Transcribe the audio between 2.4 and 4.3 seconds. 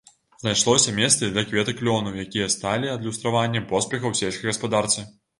сталі адлюстраваннем поспехаў у